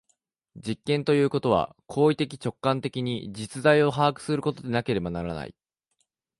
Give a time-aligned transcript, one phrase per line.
[0.55, 5.53] 実験ということは行為的直観的に実在を把握することでなければならない。